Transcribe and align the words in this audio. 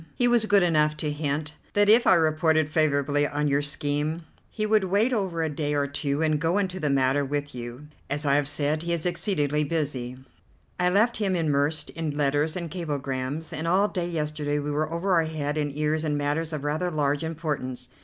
He 0.15 0.27
was 0.27 0.47
good 0.47 0.63
enough 0.63 0.97
to 0.97 1.11
hint 1.11 1.53
that 1.73 1.87
if 1.87 2.07
I 2.07 2.15
reported 2.15 2.71
favourably 2.71 3.27
on 3.27 3.47
your 3.47 3.61
scheme, 3.61 4.23
he 4.49 4.65
would 4.65 4.85
wait 4.85 5.13
over 5.13 5.43
a 5.43 5.47
day 5.49 5.75
or 5.75 5.85
two 5.85 6.23
and 6.23 6.41
go 6.41 6.57
into 6.57 6.79
the 6.79 6.89
matter 6.89 7.23
with 7.23 7.53
you. 7.53 7.85
As 8.09 8.25
I 8.25 8.33
have 8.33 8.47
said, 8.47 8.81
he 8.81 8.93
is 8.93 9.05
exceedingly 9.05 9.63
busy. 9.63 10.17
I 10.79 10.89
left 10.89 11.17
him 11.17 11.35
immersed 11.35 11.91
in 11.91 12.17
letters 12.17 12.55
and 12.55 12.71
cablegrams, 12.71 13.53
and 13.53 13.67
all 13.67 13.89
day 13.89 14.09
yesterday 14.09 14.57
we 14.57 14.71
were 14.71 14.91
over 14.91 15.21
head 15.21 15.55
and 15.55 15.71
ears 15.77 16.03
in 16.03 16.17
matters 16.17 16.51
of 16.51 16.63
rather 16.63 16.89
large 16.89 17.23
importance. 17.23 17.87